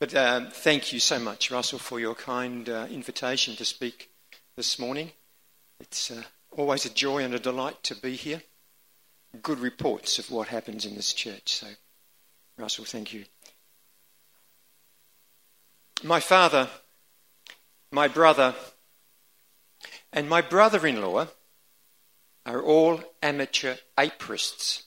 [0.00, 4.10] But um, thank you so much, Russell, for your kind uh, invitation to speak
[4.56, 5.12] this morning.
[5.78, 8.42] It's uh, always a joy and a delight to be here.
[9.42, 11.52] Good reports of what happens in this church.
[11.52, 11.66] So,
[12.56, 13.26] Russell, thank you.
[16.02, 16.70] My father,
[17.92, 18.54] my brother,
[20.14, 21.28] and my brother in law
[22.46, 24.84] are all amateur apiarists.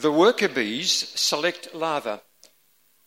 [0.00, 2.22] The worker bees select larvae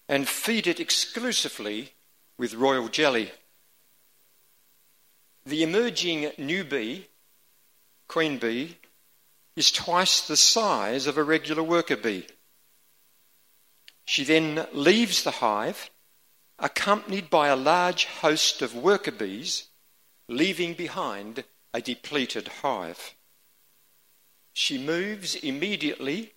[0.07, 1.93] and feed it exclusively
[2.37, 3.31] with royal jelly.
[5.43, 7.07] The emerging new bee,
[8.07, 8.77] queen bee,
[9.55, 12.27] is twice the size of a regular worker bee.
[14.05, 15.89] She then leaves the hive,
[16.59, 19.69] accompanied by a large host of worker bees,
[20.27, 23.15] leaving behind a depleted hive.
[24.53, 26.33] She moves immediately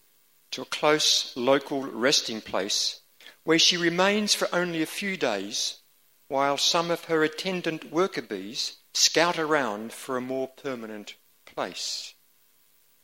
[0.50, 3.00] to a close local resting place
[3.44, 5.80] where she remains for only a few days
[6.28, 12.14] while some of her attendant worker bees scout around for a more permanent place.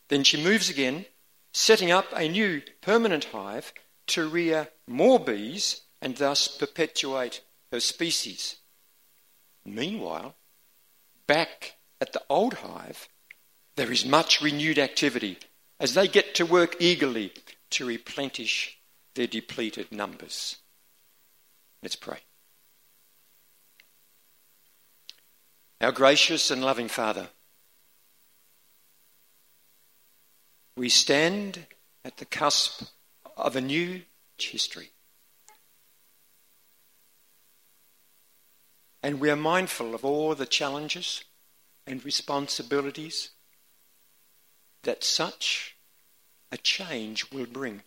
[0.09, 1.07] Then she moves again,
[1.53, 3.73] setting up a new permanent hive
[4.09, 8.57] to rear more bees and thus perpetuate her species.
[9.65, 10.35] Meanwhile,
[11.27, 13.09] back at the old hive,
[13.77, 15.39] there is much renewed activity
[15.83, 17.33] as they get to work eagerly
[17.69, 18.79] to replenish
[19.17, 20.59] their depleted numbers.
[21.83, 22.19] Let's pray.
[25.81, 27.27] Our gracious and loving Father,
[30.77, 31.67] we stand
[32.05, 32.85] at the cusp
[33.37, 34.03] of a new
[34.39, 34.91] history.
[39.03, 41.25] And we are mindful of all the challenges
[41.89, 43.31] and responsibilities
[44.83, 45.77] that such
[46.51, 47.83] a change will bring.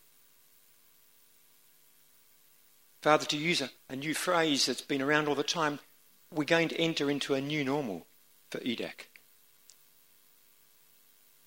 [3.01, 5.79] Father, to use a, a, new phrase that's been around all the time,
[6.33, 8.07] we're going to enter into a new normal
[8.49, 9.07] for EDAC.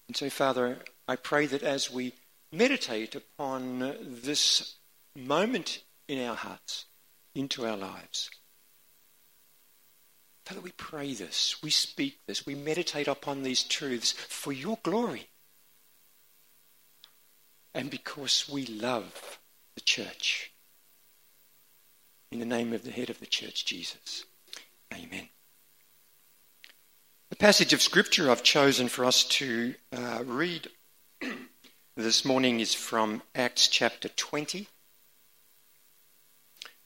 [0.06, 2.12] And so, Father, I pray that as we
[2.52, 4.76] meditate upon this
[5.16, 6.84] moment in our hearts,
[7.34, 8.30] into our lives,
[10.46, 15.28] Father, we pray this, we speak this, we meditate upon these truths for your glory
[17.78, 19.38] and because we love
[19.76, 20.50] the church.
[22.32, 24.24] In the name of the head of the church, Jesus.
[24.92, 25.28] Amen.
[27.30, 30.66] The passage of scripture I've chosen for us to uh, read
[31.96, 34.66] this morning is from Acts chapter 20.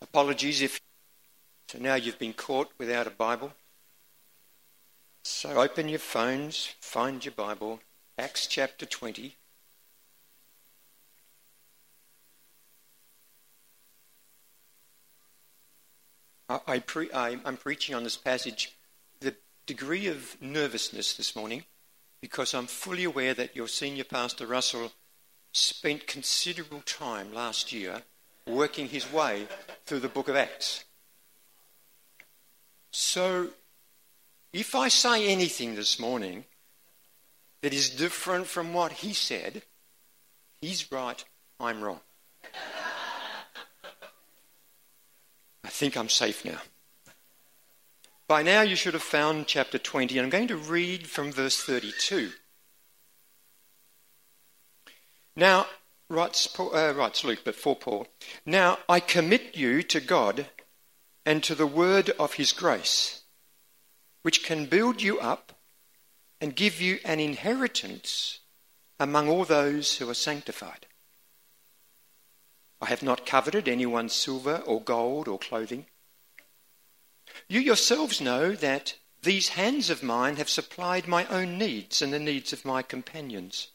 [0.03, 0.79] Apologies if
[1.69, 3.55] so now you've been caught without a Bible.
[5.25, 7.81] So open your phones, find your Bible,
[8.19, 9.37] Acts chapter 20.
[16.49, 18.77] I, pre- I'm preaching on this passage
[19.21, 19.35] the
[19.67, 21.65] degree of nervousness this morning
[22.21, 24.93] because I'm fully aware that your senior pastor, Russell,
[25.53, 28.03] spent considerable time last year
[28.47, 29.47] working his way
[29.85, 30.85] through the book of Acts.
[32.91, 33.49] So,
[34.53, 36.45] if I say anything this morning
[37.63, 39.63] that is different from what he said,
[40.61, 41.25] he's right,
[41.59, 42.01] I'm wrong.
[45.73, 46.59] Think I'm safe now.
[48.29, 51.63] By now, you should have found chapter 20, and I'm going to read from verse
[51.63, 52.31] 32.
[55.35, 55.67] Now,
[56.11, 58.07] writes, Paul, uh, writes Luke, but for Paul,
[58.45, 60.47] now I commit you to God
[61.25, 63.23] and to the word of his grace,
[64.21, 65.55] which can build you up
[66.39, 68.41] and give you an inheritance
[69.01, 70.87] among all those who are sanctified.
[72.83, 75.87] I have not coveted anyone's silver or gold or clothing.
[77.47, 82.19] You yourselves know that these hands of mine have supplied my own needs and the
[82.19, 83.69] needs of my companions.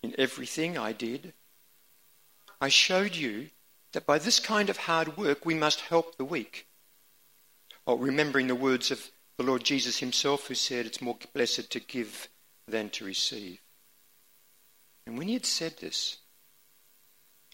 [0.00, 1.34] In everything I did,
[2.60, 3.50] I showed you
[3.94, 6.68] that by this kind of hard work we must help the weak.
[7.84, 11.80] Oh, remembering the words of the Lord Jesus himself, who said, It's more blessed to
[11.80, 12.28] give
[12.68, 13.60] than to receive.
[15.04, 16.18] And when he had said this,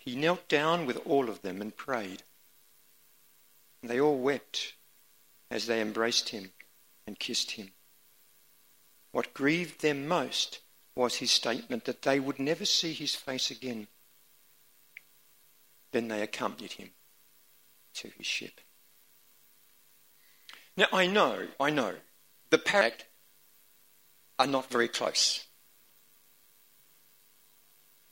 [0.00, 2.22] he knelt down with all of them and prayed.
[3.80, 4.74] And they all wept
[5.50, 6.52] as they embraced him
[7.06, 7.70] and kissed him.
[9.12, 10.60] What grieved them most
[10.94, 13.88] was his statement that they would never see his face again.
[15.92, 16.90] Then they accompanied him
[17.94, 18.60] to his ship.
[20.78, 21.94] Now, I know, I know,
[22.48, 23.04] the pact
[24.38, 25.44] are not very close.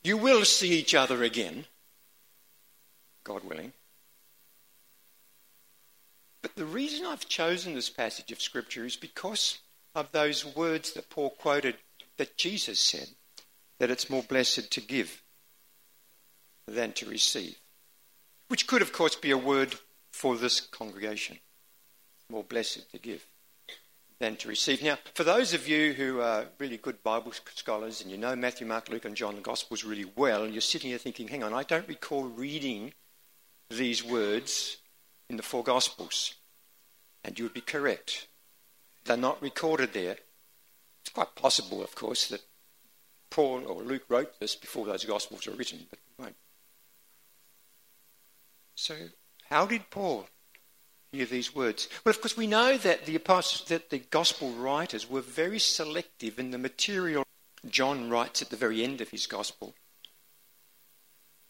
[0.03, 1.65] You will see each other again
[3.29, 3.73] God willing.
[6.41, 9.59] But the reason I've chosen this passage of Scripture is because
[9.93, 11.75] of those words that Paul quoted
[12.17, 13.09] that Jesus said
[13.77, 15.21] that it's more blessed to give
[16.67, 17.59] than to receive.
[18.47, 19.75] Which could, of course, be a word
[20.11, 21.37] for this congregation.
[22.31, 23.25] More blessed to give
[24.19, 24.81] than to receive.
[24.81, 28.65] Now, for those of you who are really good Bible scholars and you know Matthew,
[28.65, 31.63] Mark, Luke, and John, the Gospels really well, you're sitting here thinking, hang on, I
[31.63, 32.93] don't recall reading
[33.69, 34.77] these words
[35.29, 36.35] in the four Gospels.
[37.23, 38.27] And you would be correct.
[39.05, 40.17] They're not recorded there.
[41.01, 42.41] It's quite possible, of course, that
[43.29, 46.35] Paul or Luke wrote this before those Gospels were written, but we won't.
[48.75, 48.95] So,
[49.49, 50.27] how did Paul
[51.11, 51.87] hear these words?
[52.03, 56.39] Well, of course, we know that the apostles, that the Gospel writers were very selective
[56.39, 57.23] in the material.
[57.69, 59.75] John writes at the very end of his Gospel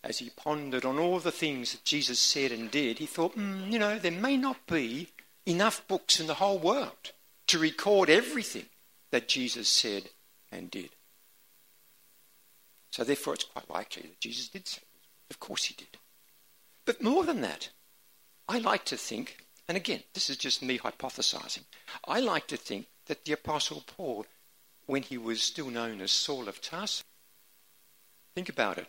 [0.03, 3.69] as he pondered on all the things that Jesus said and did, he thought, mm,
[3.71, 5.09] you know, there may not be
[5.45, 7.11] enough books in the whole world
[7.47, 8.65] to record everything
[9.11, 10.09] that Jesus said
[10.51, 10.89] and did.
[12.91, 14.81] So, therefore, it's quite likely that Jesus did say
[15.29, 15.97] Of course, he did.
[16.85, 17.69] But more than that,
[18.47, 21.65] I like to think, and again, this is just me hypothesizing,
[22.07, 24.25] I like to think that the Apostle Paul,
[24.85, 27.03] when he was still known as Saul of Tarsus,
[28.33, 28.87] think about it.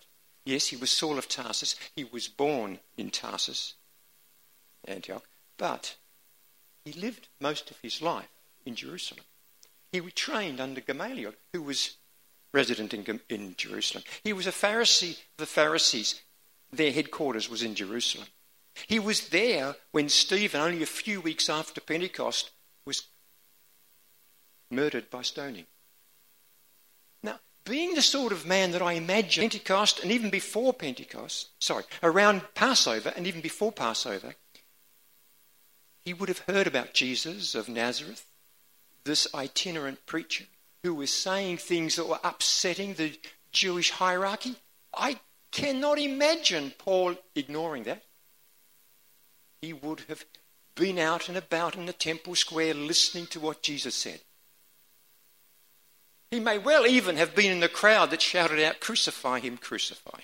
[0.50, 1.76] Yes, he was Saul of Tarsus.
[1.94, 3.74] He was born in Tarsus,
[4.84, 5.22] Antioch,
[5.56, 5.94] but
[6.84, 8.26] he lived most of his life
[8.66, 9.22] in Jerusalem.
[9.92, 11.98] He was trained under Gamaliel, who was
[12.52, 14.02] resident in, in Jerusalem.
[14.24, 16.20] He was a Pharisee of the Pharisees.
[16.72, 18.26] Their headquarters was in Jerusalem.
[18.88, 22.50] He was there when Stephen, only a few weeks after Pentecost,
[22.84, 23.04] was
[24.68, 25.66] murdered by stoning
[27.70, 32.42] being the sort of man that I imagine Pentecost and even before Pentecost, sorry, around
[32.54, 34.34] Passover and even before Passover,
[36.04, 38.26] he would have heard about Jesus of Nazareth,
[39.04, 40.46] this itinerant preacher
[40.82, 43.16] who was saying things that were upsetting the
[43.52, 44.56] Jewish hierarchy.
[44.92, 45.20] I
[45.52, 48.02] cannot imagine Paul ignoring that.
[49.62, 50.24] He would have
[50.74, 54.20] been out and about in the temple square listening to what Jesus said.
[56.30, 60.20] He may well even have been in the crowd that shouted out, Crucify him, crucify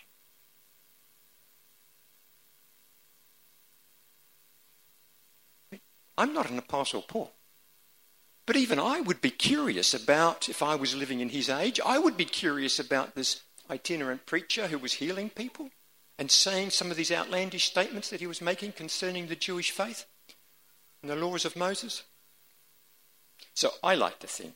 [6.18, 7.32] I'm not an apostle Paul.
[8.46, 11.98] But even I would be curious about, if I was living in his age, I
[11.98, 15.70] would be curious about this itinerant preacher who was healing people
[16.18, 20.06] and saying some of these outlandish statements that he was making concerning the Jewish faith
[21.02, 22.04] and the laws of Moses.
[23.52, 24.54] So I like to think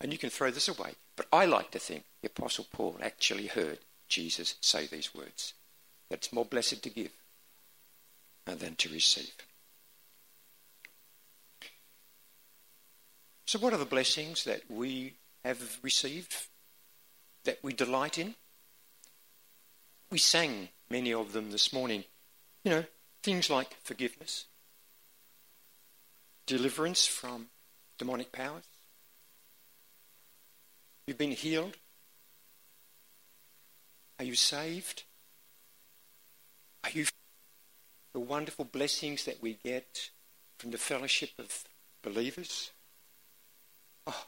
[0.00, 0.94] and you can throw this away.
[1.16, 5.54] But I like to think the Apostle Paul actually heard Jesus say these words
[6.08, 7.12] that it's more blessed to give
[8.46, 9.32] uh, than to receive.
[13.46, 15.14] So, what are the blessings that we
[15.44, 16.34] have received,
[17.44, 18.34] that we delight in?
[20.10, 22.04] We sang many of them this morning.
[22.64, 22.84] You know,
[23.22, 24.44] things like forgiveness,
[26.46, 27.46] deliverance from
[27.98, 28.64] demonic powers,
[31.10, 31.76] You've been healed?
[34.20, 35.02] Are you saved?
[36.84, 37.06] Are you
[38.12, 40.10] the wonderful blessings that we get
[40.58, 41.64] from the fellowship of
[42.04, 42.70] believers?
[44.06, 44.24] Oh,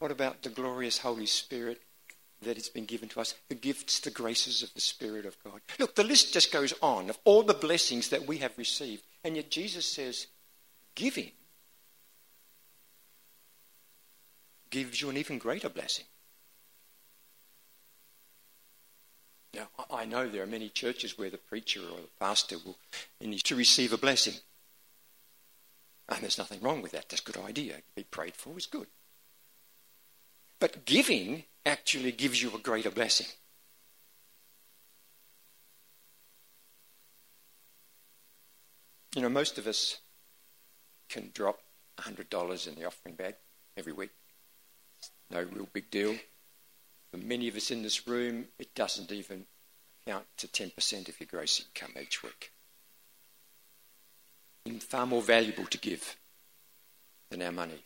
[0.00, 1.80] what about the glorious Holy Spirit
[2.42, 3.34] that has been given to us?
[3.48, 5.62] The gifts, the graces of the Spirit of God.
[5.78, 9.02] Look, the list just goes on of all the blessings that we have received.
[9.24, 10.26] And yet Jesus says,
[10.94, 11.30] giving
[14.72, 16.06] gives you an even greater blessing.
[19.54, 22.78] Now, I know there are many churches where the preacher or the pastor will
[23.20, 24.34] need to receive a blessing.
[26.08, 27.10] And there's nothing wrong with that.
[27.10, 27.74] That's a good idea.
[27.94, 28.86] Be prayed for is good.
[30.58, 33.26] But giving actually gives you a greater blessing.
[39.14, 39.98] You know, most of us
[41.10, 41.58] can drop
[41.98, 43.34] $100 in the offering bag
[43.76, 44.10] every week
[45.32, 46.16] no real big deal.
[47.10, 49.46] For many of us in this room, it doesn't even
[50.06, 52.52] count to 10% of your gross income each week.
[54.64, 56.16] And far more valuable to give
[57.30, 57.84] than our money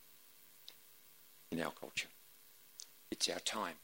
[1.50, 2.08] in our culture.
[3.10, 3.76] It's our time.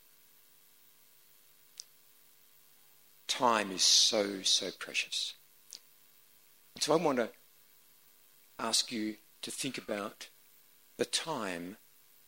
[3.26, 5.34] Time is so, so precious.
[6.78, 7.30] So I want to
[8.58, 10.28] ask you to think about
[10.98, 11.76] the time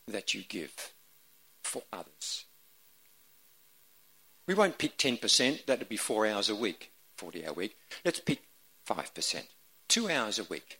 [0.07, 0.94] that you give
[1.75, 2.45] for others.
[4.47, 6.93] We won't pick 10%, that would be four hours a week.
[7.17, 7.75] 40 hour week.
[8.05, 8.43] Let's pick
[8.87, 9.43] 5%,
[9.89, 10.79] two hours a week.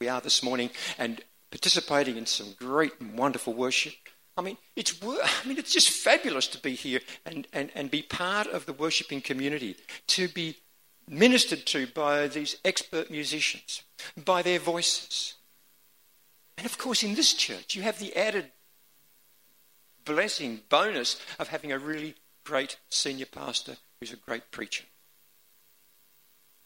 [0.00, 1.20] We are this morning and
[1.52, 3.94] participating in some great and wonderful worship.
[4.36, 8.02] I mean, it's, I mean, it's just fabulous to be here and, and, and be
[8.02, 9.76] part of the worshipping community,
[10.08, 10.56] to be
[11.08, 13.82] ministered to by these expert musicians,
[14.16, 15.34] by their voices.
[16.56, 18.50] And of course, in this church, you have the added
[20.08, 24.84] blessing, bonus of having a really great senior pastor who's a great preacher.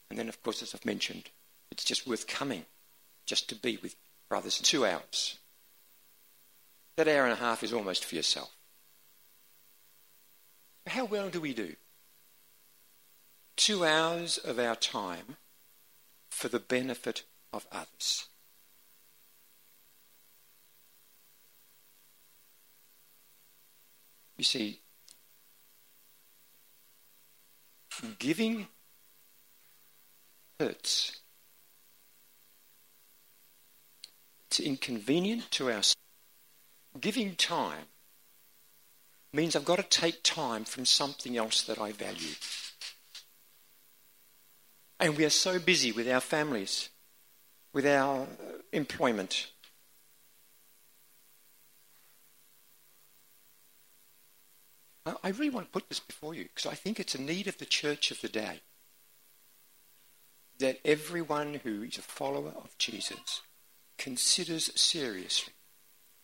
[0.08, 1.30] And then, of course, as I've mentioned,
[1.70, 2.64] it's just worth coming
[3.26, 3.96] just to be with
[4.28, 5.38] brothers two hours.
[6.96, 8.54] That hour and a half is almost for yourself.
[10.86, 11.74] How well do we do?
[13.56, 15.36] Two hours of our time
[16.30, 17.22] for the benefit
[17.52, 18.26] of others.
[24.42, 24.80] You see,
[28.18, 28.66] giving
[30.58, 31.20] hurts.
[34.48, 35.82] It's inconvenient to our
[37.00, 37.84] giving time
[39.32, 42.34] means I've got to take time from something else that I value.
[44.98, 46.88] And we are so busy with our families,
[47.72, 48.26] with our uh,
[48.72, 49.52] employment.
[55.04, 57.58] I really want to put this before you because I think it's a need of
[57.58, 58.60] the church of the day
[60.58, 63.42] that everyone who is a follower of Jesus
[63.98, 65.54] considers seriously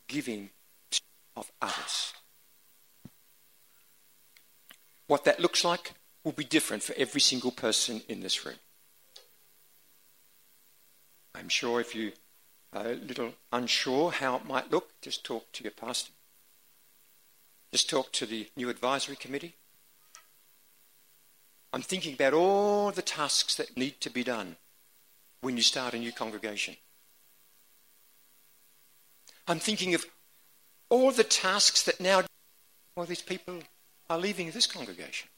[0.06, 0.50] giving
[1.36, 2.12] of others.
[5.08, 8.56] What that looks like will be different for every single person in this room.
[11.34, 12.12] I'm sure if you
[12.72, 16.12] are a little unsure how it might look, just talk to your pastor.
[17.72, 19.54] Just talk to the new advisory committee.
[21.72, 24.56] I'm thinking about all the tasks that need to be done
[25.42, 26.76] when you start a new congregation.
[29.46, 30.06] I'm thinking of
[30.88, 32.22] all the tasks that now,
[32.96, 33.60] well, these people
[34.08, 35.28] are leaving this congregation.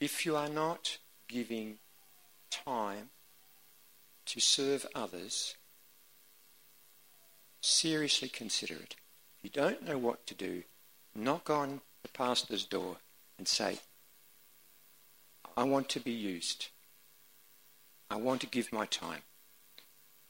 [0.00, 0.98] If you are not
[1.28, 1.78] giving
[2.50, 3.10] time
[4.26, 5.54] to serve others,
[7.60, 8.96] seriously consider it.
[9.38, 10.62] If you don't know what to do,
[11.14, 12.96] knock on the pastor's door
[13.38, 13.78] and say,
[15.56, 16.68] I want to be used.
[18.10, 19.22] I want to give my time.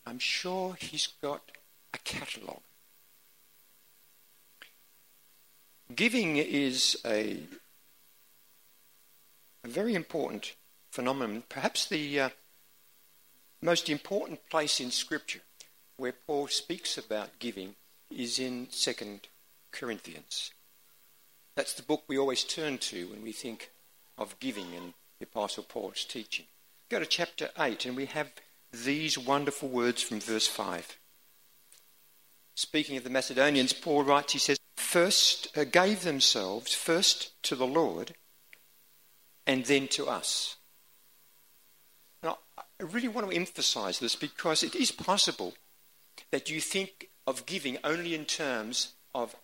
[0.07, 1.43] I'm sure he's got
[1.95, 2.63] a catalogue.
[5.95, 7.41] Giving is a,
[9.65, 10.55] a very important
[10.91, 12.29] phenomenon, perhaps the uh,
[13.61, 15.41] most important place in Scripture
[16.01, 17.75] where Paul speaks about giving
[18.11, 19.21] is in 2
[19.71, 20.53] Corinthians.
[21.55, 23.71] That's the book we always turn to when we think
[24.17, 26.47] of giving and the Apostle Paul's teaching.
[26.89, 28.33] Go to chapter 8 and we have
[28.73, 30.99] these wonderful words from verse 5.
[32.55, 37.67] Speaking of the Macedonians, Paul writes, he says, first uh, gave themselves first to the
[37.67, 38.15] Lord
[39.47, 40.57] and then to us.
[42.23, 45.55] Now, I really want to emphasize this because it is possible
[46.31, 49.35] that you think of giving only in terms of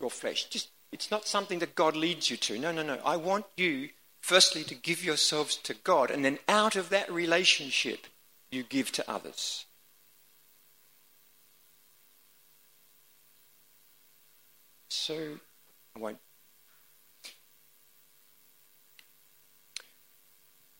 [0.00, 0.44] your flesh.
[0.44, 2.58] Just it's not something that God leads you to.
[2.58, 2.98] No, no, no.
[3.04, 8.06] I want you firstly to give yourselves to God and then out of that relationship
[8.50, 9.66] you give to others.
[14.88, 15.38] So
[15.94, 16.18] I won't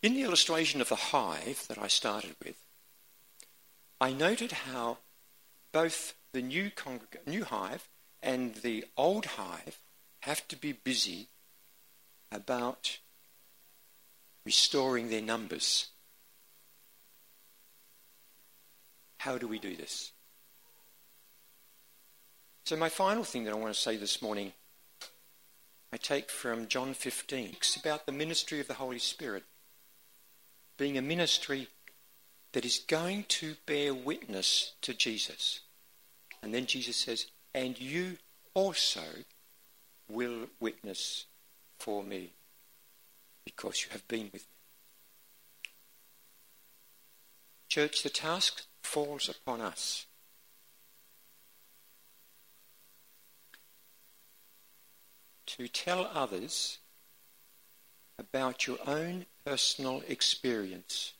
[0.03, 2.55] In the illustration of the hive that I started with,
[3.99, 4.99] I noted how
[5.77, 7.87] both the new, congreg- new hive
[8.23, 9.79] and the old hive
[10.21, 11.27] have to be busy
[12.31, 12.97] about
[14.43, 15.89] restoring their numbers.
[19.19, 20.13] How do we do this?
[22.65, 24.53] So, my final thing that I want to say this morning,
[25.93, 27.49] I take from John 15.
[27.57, 29.43] It's about the ministry of the Holy Spirit
[30.75, 31.67] being a ministry
[32.53, 35.59] that is going to bear witness to Jesus.
[36.41, 38.17] And then Jesus says, And you
[38.53, 39.01] also
[40.09, 41.25] will witness
[41.77, 42.31] for me
[43.45, 45.71] because you have been with me.
[47.69, 50.05] Church, the task falls upon us.
[55.47, 56.79] To tell others
[58.19, 61.13] about your own personal experience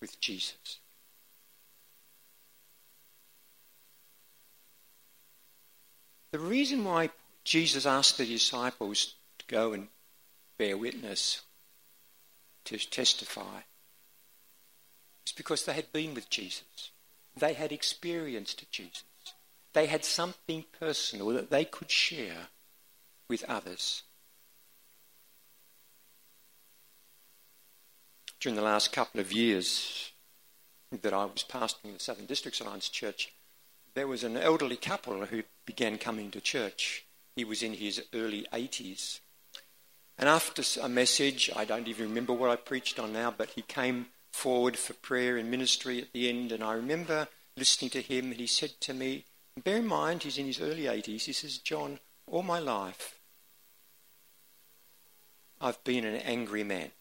[0.00, 0.78] with Jesus.
[6.38, 7.10] The reason why
[7.42, 9.88] Jesus asked the disciples to go and
[10.56, 11.40] bear witness,
[12.66, 13.62] to testify?
[15.24, 16.92] It's because they had been with Jesus.
[17.36, 19.02] They had experienced Jesus.
[19.72, 22.50] They had something personal that they could share
[23.28, 24.04] with others.
[28.38, 30.12] During the last couple of years
[31.02, 33.32] that I was pastoring the Southern Districts Alliance Church,
[33.98, 37.04] there was an elderly couple who began coming to church.
[37.34, 39.18] He was in his early 80s.
[40.16, 43.62] And after a message, I don't even remember what I preached on now, but he
[43.62, 46.52] came forward for prayer and ministry at the end.
[46.52, 47.26] And I remember
[47.56, 49.24] listening to him, and he said to me,
[49.64, 53.18] bear in mind, he's in his early 80s, he says, John, all my life,
[55.60, 56.92] I've been an angry man.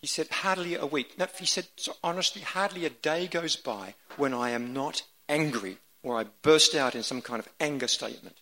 [0.00, 1.18] He said, hardly a week.
[1.18, 1.66] No, he said,
[2.04, 6.94] honestly, hardly a day goes by when I am not angry or I burst out
[6.94, 8.36] in some kind of anger statement.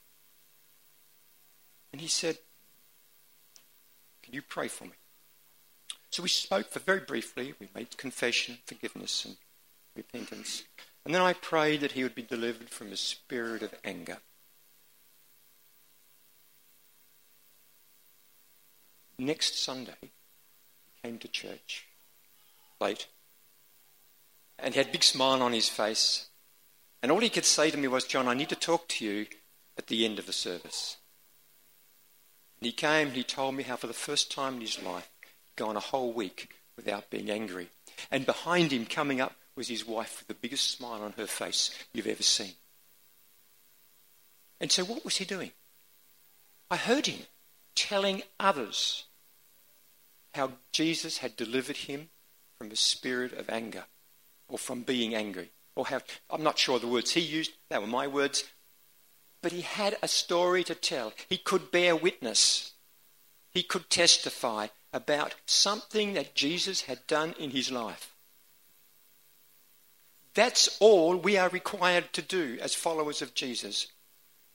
[1.93, 2.39] And he said,
[4.23, 4.93] Can you pray for me?
[6.11, 7.55] So we spoke for very briefly.
[7.61, 9.37] We made confession, forgiveness, and
[9.97, 10.65] repentance.
[11.05, 14.19] And then I prayed that he would be delivered from a spirit of anger.
[19.19, 20.11] Next Sunday, he
[21.03, 21.87] came to church
[22.81, 23.07] late
[24.59, 26.30] and he had a big smile on his face.
[27.03, 29.27] And all he could say to me was, John, I need to talk to you
[29.79, 30.97] at the end of the service.
[32.61, 35.09] And he came and he told me how, for the first time in his life,
[35.23, 37.71] he'd gone a whole week without being angry.
[38.11, 41.71] And behind him, coming up, was his wife with the biggest smile on her face
[41.93, 42.53] you've ever seen.
[44.61, 45.53] And so, what was he doing?
[46.71, 47.21] I heard him
[47.75, 49.05] telling others
[50.35, 52.09] how Jesus had delivered him
[52.59, 53.85] from a spirit of anger
[54.49, 55.51] or from being angry.
[55.81, 58.45] Or how, I'm not sure the words he used, they were my words.
[59.41, 61.15] But he had a story to tell.
[61.27, 62.75] He could bear witness.
[63.49, 68.15] He could testify about something that Jesus had done in his life.
[70.35, 73.87] That's all we are required to do as followers of Jesus.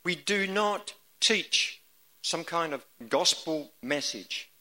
[0.04, 1.82] We do not teach
[2.22, 4.52] some kind of gospel message.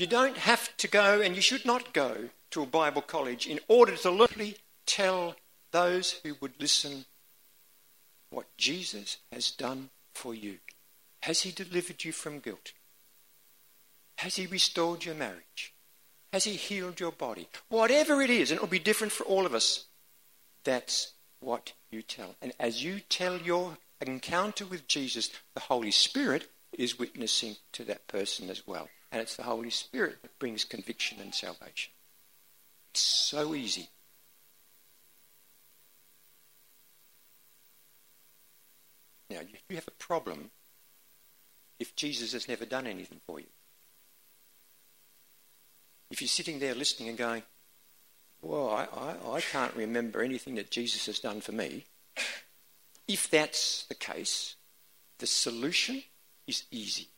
[0.00, 3.60] You don't have to go, and you should not go to a Bible college in
[3.68, 5.36] order to literally tell
[5.72, 7.04] those who would listen
[8.30, 10.56] what Jesus has done for you.
[11.24, 12.72] Has he delivered you from guilt?
[14.20, 15.74] Has He restored your marriage?
[16.32, 17.48] Has He healed your body?
[17.68, 19.84] Whatever it is, and it will be different for all of us,
[20.62, 22.36] that's what you tell.
[22.42, 28.06] And as you tell your encounter with Jesus, the Holy Spirit is witnessing to that
[28.08, 28.88] person as well.
[29.12, 31.92] And it's the Holy Spirit that brings conviction and salvation.
[32.92, 33.88] It's so easy.
[39.30, 40.50] Now, you have a problem
[41.78, 43.46] if Jesus has never done anything for you.
[46.10, 47.42] If you're sitting there listening and going,
[48.42, 51.84] well, I, I, I can't remember anything that Jesus has done for me,
[53.06, 54.56] if that's the case,
[55.18, 56.02] the solution
[56.50, 57.08] is easy.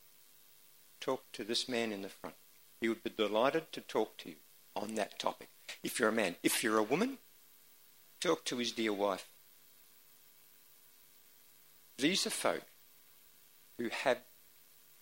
[1.01, 2.37] Talk to this man in the front.
[2.81, 4.37] He would be delighted to talk to you
[4.77, 5.49] on that topic.
[5.83, 7.19] If you're a man, if you're a woman,
[8.21, 9.27] talk to his dear wife.
[11.99, 12.63] These are folk
[13.79, 14.19] who have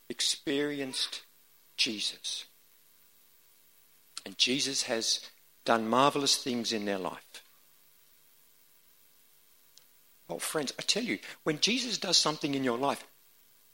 [0.08, 1.22] experienced
[1.76, 2.44] Jesus.
[4.24, 5.20] And Jesus has
[5.64, 7.42] done marvelous things in their life.
[10.28, 13.04] Well, friends, I tell you, when Jesus does something in your life,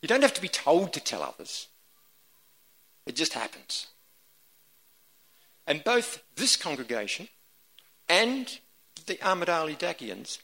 [0.02, 1.68] you don't have to be told to tell others.
[3.06, 3.86] It just happens.
[5.66, 7.28] And both this congregation
[8.08, 8.58] and
[9.06, 10.38] the Ahmad Dakians,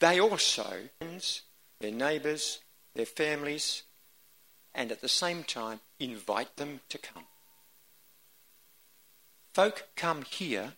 [0.00, 0.88] they also,
[1.80, 2.60] their neighbours,
[2.94, 3.84] their families,
[4.74, 7.24] and at the same time invite them to come.
[9.54, 10.74] Folk come here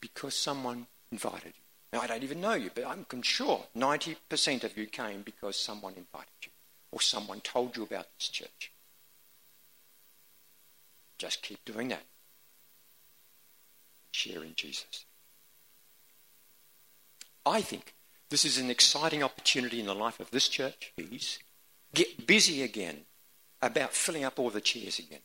[0.00, 1.62] because someone invited you.
[1.92, 5.94] Now, I don't even know you, but I'm sure 90% of you came because someone
[5.94, 6.50] invited you
[6.90, 8.72] or someone told you about this church.
[11.18, 12.04] Just keep doing that.
[14.12, 15.04] Share in Jesus.
[17.44, 17.94] I think
[18.30, 20.92] this is an exciting opportunity in the life of this church.
[20.96, 21.38] Please
[21.94, 23.00] get busy again
[23.60, 25.20] about filling up all the chairs again.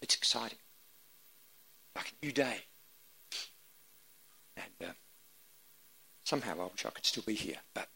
[0.00, 0.58] It's exciting
[1.94, 2.58] like a new day.
[4.56, 4.92] And uh,
[6.24, 7.88] somehow I wish I could still be here, but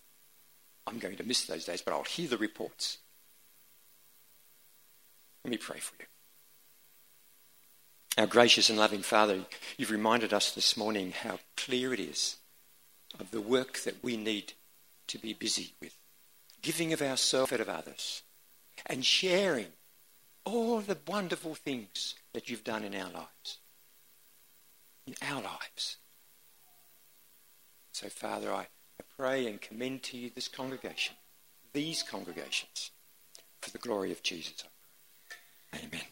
[0.86, 2.98] I'm going to miss those days, but I'll hear the reports.
[5.44, 6.06] Let me pray for you.
[8.18, 9.40] Our gracious and loving Father,
[9.76, 12.36] you've reminded us this morning how clear it is
[13.20, 14.54] of the work that we need
[15.08, 15.96] to be busy with
[16.66, 18.22] giving of ourselves out of others,
[18.86, 19.68] and sharing
[20.44, 23.58] all the wonderful things that you've done in our lives.
[25.06, 25.98] In our lives.
[27.92, 28.66] So, Father, I
[29.18, 31.14] pray and commend to you this congregation,
[31.72, 32.90] these congregations,
[33.60, 34.64] for the glory of Jesus.
[35.74, 36.02] Amen.